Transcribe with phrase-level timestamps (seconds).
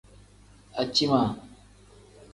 [0.81, 1.21] Aciima.